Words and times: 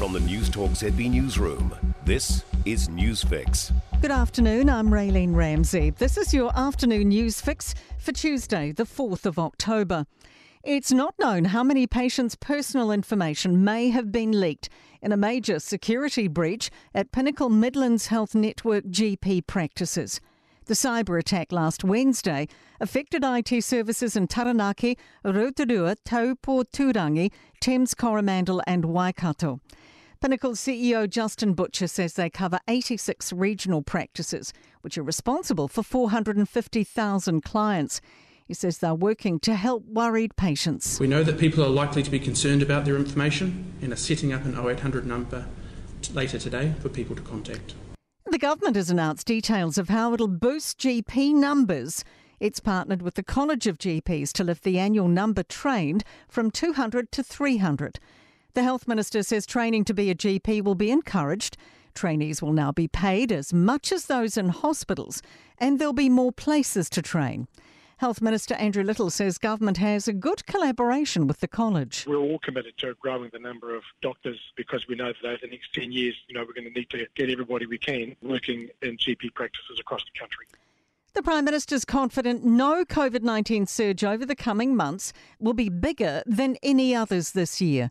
From 0.00 0.14
the 0.14 0.20
Newstalk 0.20 0.70
ZB 0.70 1.10
Newsroom, 1.10 1.76
this 2.06 2.42
is 2.64 2.88
Newsfix. 2.88 3.70
Good 4.00 4.10
afternoon, 4.10 4.70
I'm 4.70 4.88
Raylene 4.88 5.34
Ramsey. 5.34 5.90
This 5.90 6.16
is 6.16 6.32
your 6.32 6.58
afternoon 6.58 7.08
news 7.08 7.42
fix 7.42 7.74
for 7.98 8.10
Tuesday, 8.10 8.72
the 8.72 8.84
4th 8.84 9.26
of 9.26 9.38
October. 9.38 10.06
It's 10.64 10.90
not 10.90 11.14
known 11.18 11.44
how 11.44 11.62
many 11.62 11.86
patients' 11.86 12.34
personal 12.34 12.90
information 12.90 13.62
may 13.62 13.90
have 13.90 14.10
been 14.10 14.40
leaked 14.40 14.70
in 15.02 15.12
a 15.12 15.18
major 15.18 15.58
security 15.58 16.28
breach 16.28 16.70
at 16.94 17.12
Pinnacle 17.12 17.50
Midlands 17.50 18.06
Health 18.06 18.34
Network 18.34 18.86
GP 18.86 19.46
practices. 19.46 20.18
The 20.64 20.74
cyber 20.74 21.18
attack 21.18 21.52
last 21.52 21.84
Wednesday 21.84 22.48
affected 22.80 23.22
IT 23.22 23.62
services 23.62 24.16
in 24.16 24.28
Taranaki, 24.28 24.96
Rotorua, 25.24 25.96
Taupo, 26.06 26.62
Turangi, 26.62 27.32
Thames 27.60 27.92
Coromandel, 27.92 28.62
and 28.66 28.86
Waikato. 28.86 29.60
Pinnacle 30.20 30.52
CEO 30.52 31.08
Justin 31.08 31.54
Butcher 31.54 31.86
says 31.86 32.12
they 32.12 32.28
cover 32.28 32.60
86 32.68 33.32
regional 33.32 33.80
practices, 33.80 34.52
which 34.82 34.98
are 34.98 35.02
responsible 35.02 35.66
for 35.66 35.82
450,000 35.82 37.40
clients. 37.40 38.02
He 38.46 38.52
says 38.52 38.76
they're 38.76 38.94
working 38.94 39.40
to 39.40 39.54
help 39.54 39.82
worried 39.86 40.36
patients. 40.36 41.00
We 41.00 41.06
know 41.06 41.22
that 41.22 41.38
people 41.38 41.64
are 41.64 41.70
likely 41.70 42.02
to 42.02 42.10
be 42.10 42.20
concerned 42.20 42.60
about 42.60 42.84
their 42.84 42.96
information 42.96 43.72
and 43.80 43.94
are 43.94 43.96
setting 43.96 44.30
up 44.34 44.44
an 44.44 44.58
0800 44.58 45.06
number 45.06 45.46
later 46.12 46.38
today 46.38 46.74
for 46.80 46.90
people 46.90 47.16
to 47.16 47.22
contact. 47.22 47.74
The 48.26 48.36
government 48.36 48.76
has 48.76 48.90
announced 48.90 49.26
details 49.26 49.78
of 49.78 49.88
how 49.88 50.12
it'll 50.12 50.28
boost 50.28 50.78
GP 50.78 51.32
numbers. 51.32 52.04
It's 52.40 52.60
partnered 52.60 53.00
with 53.00 53.14
the 53.14 53.22
College 53.22 53.66
of 53.66 53.78
GPs 53.78 54.32
to 54.32 54.44
lift 54.44 54.64
the 54.64 54.78
annual 54.78 55.08
number 55.08 55.42
trained 55.42 56.04
from 56.28 56.50
200 56.50 57.10
to 57.12 57.22
300. 57.22 57.98
The 58.54 58.64
Health 58.64 58.88
Minister 58.88 59.22
says 59.22 59.46
training 59.46 59.84
to 59.84 59.94
be 59.94 60.10
a 60.10 60.14
GP 60.14 60.64
will 60.64 60.74
be 60.74 60.90
encouraged. 60.90 61.56
Trainees 61.94 62.42
will 62.42 62.52
now 62.52 62.72
be 62.72 62.88
paid 62.88 63.30
as 63.30 63.52
much 63.52 63.92
as 63.92 64.06
those 64.06 64.36
in 64.36 64.48
hospitals, 64.48 65.22
and 65.58 65.78
there'll 65.78 65.92
be 65.92 66.08
more 66.08 66.32
places 66.32 66.90
to 66.90 67.00
train. 67.02 67.46
Health 67.98 68.20
Minister 68.20 68.54
Andrew 68.54 68.82
Little 68.82 69.08
says 69.08 69.38
government 69.38 69.76
has 69.76 70.08
a 70.08 70.12
good 70.12 70.46
collaboration 70.46 71.28
with 71.28 71.38
the 71.38 71.46
college. 71.46 72.06
We're 72.08 72.16
all 72.16 72.40
committed 72.40 72.76
to 72.78 72.94
growing 72.94 73.30
the 73.32 73.38
number 73.38 73.76
of 73.76 73.84
doctors 74.02 74.40
because 74.56 74.88
we 74.88 74.96
know 74.96 75.12
that 75.12 75.28
over 75.28 75.38
the 75.42 75.48
next 75.48 75.72
10 75.74 75.92
years, 75.92 76.16
you 76.26 76.34
know, 76.34 76.40
we're 76.40 76.54
going 76.54 76.72
to 76.72 76.76
need 76.76 76.90
to 76.90 77.06
get 77.14 77.30
everybody 77.30 77.66
we 77.66 77.78
can 77.78 78.16
working 78.20 78.68
in 78.82 78.96
GP 78.96 79.34
practices 79.34 79.78
across 79.78 80.02
the 80.12 80.18
country. 80.18 80.46
The 81.12 81.22
Prime 81.22 81.44
Minister's 81.44 81.84
confident 81.84 82.44
no 82.44 82.84
COVID 82.84 83.22
19 83.22 83.66
surge 83.66 84.02
over 84.02 84.26
the 84.26 84.34
coming 84.34 84.74
months 84.74 85.12
will 85.38 85.54
be 85.54 85.68
bigger 85.68 86.22
than 86.26 86.56
any 86.64 86.96
others 86.96 87.32
this 87.32 87.60
year. 87.60 87.90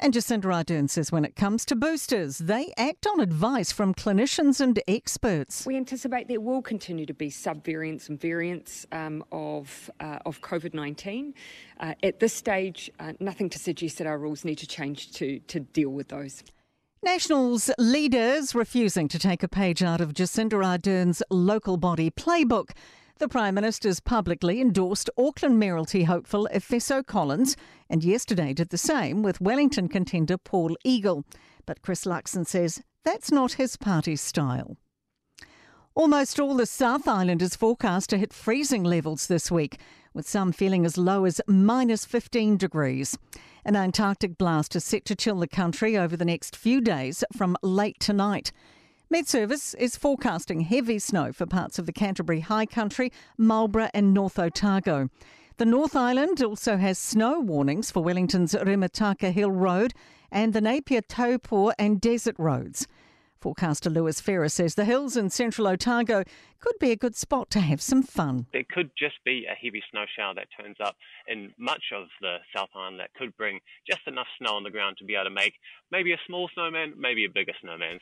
And 0.00 0.14
Jacinda 0.14 0.44
Ardern 0.44 0.88
says 0.88 1.10
when 1.10 1.24
it 1.24 1.34
comes 1.34 1.64
to 1.64 1.74
boosters, 1.74 2.38
they 2.38 2.72
act 2.76 3.04
on 3.04 3.18
advice 3.18 3.72
from 3.72 3.92
clinicians 3.94 4.60
and 4.60 4.80
experts. 4.86 5.66
We 5.66 5.76
anticipate 5.76 6.28
there 6.28 6.40
will 6.40 6.62
continue 6.62 7.04
to 7.04 7.14
be 7.14 7.30
subvariants 7.30 8.08
and 8.08 8.20
variants 8.20 8.86
um, 8.92 9.24
of, 9.32 9.90
uh, 9.98 10.20
of 10.24 10.40
COVID 10.40 10.72
19. 10.72 11.34
Uh, 11.80 11.94
at 12.04 12.20
this 12.20 12.32
stage, 12.32 12.88
uh, 13.00 13.14
nothing 13.18 13.50
to 13.50 13.58
suggest 13.58 13.98
that 13.98 14.06
our 14.06 14.18
rules 14.18 14.44
need 14.44 14.58
to 14.58 14.68
change 14.68 15.10
to, 15.14 15.40
to 15.40 15.58
deal 15.58 15.90
with 15.90 16.08
those. 16.08 16.44
Nationals 17.02 17.68
leaders 17.78 18.54
refusing 18.54 19.08
to 19.08 19.18
take 19.18 19.42
a 19.42 19.48
page 19.48 19.82
out 19.82 20.00
of 20.00 20.12
Jacinda 20.12 20.62
Ardern's 20.64 21.24
local 21.28 21.76
body 21.76 22.10
playbook. 22.10 22.70
The 23.18 23.26
Prime 23.26 23.56
Minister's 23.56 23.98
publicly 23.98 24.60
endorsed 24.60 25.10
Auckland 25.18 25.58
Mayoralty 25.58 26.04
hopeful 26.04 26.48
Efeso 26.54 27.04
Collins 27.04 27.56
and 27.90 28.04
yesterday 28.04 28.52
did 28.52 28.68
the 28.68 28.78
same 28.78 29.24
with 29.24 29.40
Wellington 29.40 29.88
contender 29.88 30.38
Paul 30.38 30.76
Eagle. 30.84 31.24
But 31.66 31.82
Chris 31.82 32.04
Luxon 32.04 32.46
says 32.46 32.80
that's 33.04 33.32
not 33.32 33.54
his 33.54 33.76
party's 33.76 34.20
style. 34.20 34.76
Almost 35.96 36.38
all 36.38 36.54
the 36.54 36.64
South 36.64 37.08
Island 37.08 37.42
is 37.42 37.56
forecast 37.56 38.08
to 38.10 38.18
hit 38.18 38.32
freezing 38.32 38.84
levels 38.84 39.26
this 39.26 39.50
week, 39.50 39.80
with 40.14 40.28
some 40.28 40.52
feeling 40.52 40.86
as 40.86 40.96
low 40.96 41.24
as 41.24 41.40
minus 41.48 42.04
15 42.04 42.56
degrees. 42.56 43.18
An 43.64 43.74
Antarctic 43.74 44.38
blast 44.38 44.76
is 44.76 44.84
set 44.84 45.04
to 45.06 45.16
chill 45.16 45.40
the 45.40 45.48
country 45.48 45.98
over 45.98 46.16
the 46.16 46.24
next 46.24 46.54
few 46.54 46.80
days 46.80 47.24
from 47.36 47.56
late 47.64 47.98
tonight. 47.98 48.52
Met 49.10 49.26
Service 49.26 49.72
is 49.72 49.96
forecasting 49.96 50.60
heavy 50.60 50.98
snow 50.98 51.32
for 51.32 51.46
parts 51.46 51.78
of 51.78 51.86
the 51.86 51.94
Canterbury 51.94 52.40
High 52.40 52.66
Country, 52.66 53.10
Marlborough, 53.38 53.88
and 53.94 54.12
North 54.12 54.38
Otago. 54.38 55.08
The 55.56 55.64
North 55.64 55.96
Island 55.96 56.42
also 56.42 56.76
has 56.76 56.98
snow 56.98 57.40
warnings 57.40 57.90
for 57.90 58.04
Wellington's 58.04 58.52
Rimutaka 58.52 59.32
Hill 59.32 59.50
Road 59.50 59.94
and 60.30 60.52
the 60.52 60.60
Napier 60.60 61.00
Taupo 61.00 61.72
and 61.78 62.02
Desert 62.02 62.34
Roads. 62.38 62.86
Forecaster 63.40 63.88
Lewis 63.88 64.20
Ferris 64.20 64.52
says 64.52 64.74
the 64.74 64.84
hills 64.84 65.16
in 65.16 65.30
central 65.30 65.68
Otago 65.68 66.22
could 66.60 66.78
be 66.78 66.90
a 66.90 66.96
good 66.96 67.16
spot 67.16 67.48
to 67.52 67.60
have 67.60 67.80
some 67.80 68.02
fun. 68.02 68.44
There 68.52 68.64
could 68.70 68.90
just 68.98 69.24
be 69.24 69.46
a 69.50 69.54
heavy 69.54 69.82
snow 69.90 70.04
shower 70.18 70.34
that 70.34 70.48
turns 70.60 70.76
up 70.84 70.96
in 71.26 71.54
much 71.56 71.84
of 71.96 72.08
the 72.20 72.36
South 72.54 72.68
Island 72.76 73.00
that 73.00 73.14
could 73.14 73.34
bring 73.38 73.60
just 73.90 74.02
enough 74.06 74.26
snow 74.38 74.56
on 74.56 74.64
the 74.64 74.70
ground 74.70 74.98
to 74.98 75.06
be 75.06 75.14
able 75.14 75.24
to 75.24 75.30
make 75.30 75.54
maybe 75.90 76.12
a 76.12 76.20
small 76.26 76.50
snowman, 76.52 76.92
maybe 76.98 77.24
a 77.24 77.30
bigger 77.30 77.54
snowman. 77.62 78.00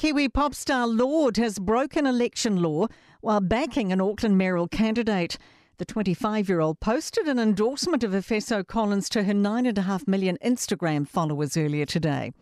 Kiwi 0.00 0.30
pop 0.30 0.54
star 0.54 0.86
Lorde 0.86 1.36
has 1.36 1.58
broken 1.58 2.06
election 2.06 2.62
law 2.62 2.86
while 3.20 3.42
backing 3.42 3.92
an 3.92 4.00
Auckland 4.00 4.38
mayoral 4.38 4.66
candidate. 4.66 5.36
The 5.76 5.84
25 5.84 6.48
year 6.48 6.60
old 6.60 6.80
posted 6.80 7.28
an 7.28 7.38
endorsement 7.38 8.02
of 8.02 8.12
Efeso 8.12 8.66
Collins 8.66 9.10
to 9.10 9.24
her 9.24 9.34
9.5 9.34 10.08
million 10.08 10.38
Instagram 10.42 11.06
followers 11.06 11.54
earlier 11.54 11.84
today. 11.84 12.32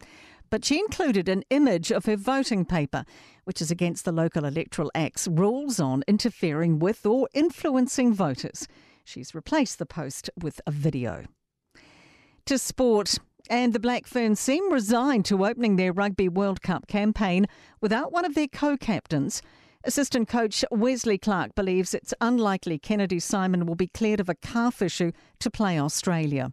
But 0.50 0.64
she 0.64 0.78
included 0.78 1.28
an 1.28 1.42
image 1.50 1.90
of 1.90 2.04
her 2.04 2.14
voting 2.14 2.64
paper, 2.64 3.04
which 3.42 3.60
is 3.60 3.72
against 3.72 4.04
the 4.04 4.12
Local 4.12 4.44
Electoral 4.44 4.92
Act's 4.94 5.26
rules 5.26 5.80
on 5.80 6.04
interfering 6.06 6.78
with 6.78 7.04
or 7.04 7.28
influencing 7.34 8.14
voters. 8.14 8.68
She's 9.04 9.34
replaced 9.34 9.80
the 9.80 9.84
post 9.84 10.30
with 10.40 10.60
a 10.64 10.70
video. 10.70 11.24
To 12.46 12.56
sport. 12.56 13.18
And 13.50 13.72
the 13.72 13.80
Black 13.80 14.06
Ferns 14.06 14.38
seem 14.38 14.70
resigned 14.70 15.24
to 15.26 15.46
opening 15.46 15.76
their 15.76 15.92
Rugby 15.92 16.28
World 16.28 16.60
Cup 16.60 16.86
campaign 16.86 17.46
without 17.80 18.12
one 18.12 18.26
of 18.26 18.34
their 18.34 18.48
co 18.48 18.76
captains. 18.76 19.40
Assistant 19.84 20.28
coach 20.28 20.64
Wesley 20.70 21.16
Clark 21.16 21.54
believes 21.54 21.94
it's 21.94 22.12
unlikely 22.20 22.78
Kennedy 22.78 23.18
Simon 23.18 23.64
will 23.64 23.74
be 23.74 23.86
cleared 23.86 24.20
of 24.20 24.28
a 24.28 24.34
calf 24.34 24.82
issue 24.82 25.12
to 25.38 25.50
play 25.50 25.80
Australia. 25.80 26.52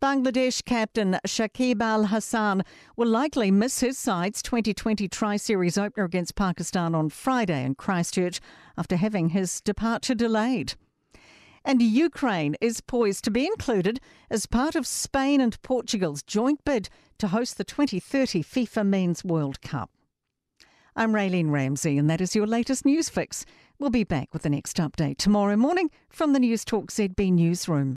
Bangladesh 0.00 0.64
captain 0.64 1.18
Shakib 1.26 1.82
Al 1.82 2.06
Hasan 2.06 2.62
will 2.96 3.08
likely 3.08 3.50
miss 3.50 3.80
his 3.80 3.98
side's 3.98 4.40
2020 4.40 5.06
Tri 5.08 5.36
Series 5.36 5.76
opener 5.76 6.04
against 6.04 6.34
Pakistan 6.34 6.94
on 6.94 7.10
Friday 7.10 7.62
in 7.62 7.74
Christchurch 7.74 8.40
after 8.78 8.96
having 8.96 9.30
his 9.30 9.60
departure 9.60 10.14
delayed. 10.14 10.74
And 11.64 11.82
Ukraine 11.82 12.56
is 12.60 12.80
poised 12.80 13.24
to 13.24 13.30
be 13.30 13.46
included 13.46 14.00
as 14.30 14.46
part 14.46 14.74
of 14.74 14.86
Spain 14.86 15.40
and 15.40 15.60
Portugal's 15.62 16.22
joint 16.22 16.64
bid 16.64 16.88
to 17.18 17.28
host 17.28 17.58
the 17.58 17.64
2030 17.64 18.42
FIFA 18.42 18.86
Men's 18.86 19.24
World 19.24 19.60
Cup. 19.60 19.90
I'm 20.96 21.12
Raylene 21.12 21.50
Ramsey, 21.50 21.98
and 21.98 22.08
that 22.10 22.20
is 22.20 22.34
your 22.34 22.46
latest 22.46 22.84
news 22.84 23.08
fix. 23.08 23.44
We'll 23.78 23.90
be 23.90 24.04
back 24.04 24.32
with 24.32 24.42
the 24.42 24.50
next 24.50 24.76
update 24.78 25.18
tomorrow 25.18 25.56
morning 25.56 25.90
from 26.08 26.32
the 26.32 26.40
Newstalk 26.40 26.86
ZB 26.86 27.32
Newsroom. 27.32 27.96